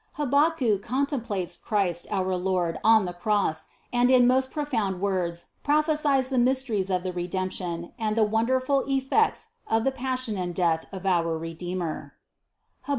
[0.17, 6.39] Habacuc contemplates Christ our Lord on the cross and in most profound words prophesies the
[6.39, 11.37] mysteries of the Redemption and the wonderful effects of the passion and death of our
[11.37, 12.15] Redeemer
[12.81, 12.89] (Hab.